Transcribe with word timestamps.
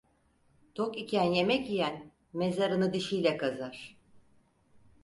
Tok 0.75 0.95
iken 0.97 1.23
yemek 1.33 1.69
yiyen, 1.69 2.11
mezarını 2.33 2.93
dişiyle 2.93 3.37
kazar. 3.37 3.97